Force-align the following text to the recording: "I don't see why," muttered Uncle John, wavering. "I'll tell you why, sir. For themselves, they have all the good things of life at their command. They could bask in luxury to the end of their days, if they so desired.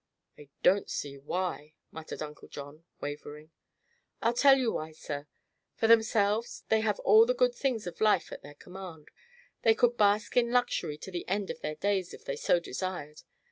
"I 0.35 0.49
don't 0.63 0.89
see 0.89 1.19
why," 1.19 1.75
muttered 1.91 2.23
Uncle 2.23 2.47
John, 2.47 2.85
wavering. 3.01 3.51
"I'll 4.19 4.33
tell 4.33 4.57
you 4.57 4.71
why, 4.73 4.93
sir. 4.93 5.27
For 5.75 5.85
themselves, 5.85 6.63
they 6.69 6.81
have 6.81 6.99
all 7.01 7.23
the 7.27 7.35
good 7.35 7.53
things 7.53 7.85
of 7.85 8.01
life 8.01 8.31
at 8.31 8.41
their 8.41 8.55
command. 8.55 9.09
They 9.61 9.75
could 9.75 9.97
bask 9.97 10.35
in 10.35 10.49
luxury 10.51 10.97
to 10.97 11.11
the 11.11 11.29
end 11.29 11.51
of 11.51 11.59
their 11.61 11.75
days, 11.75 12.15
if 12.15 12.25
they 12.25 12.35
so 12.35 12.59
desired. 12.59 13.21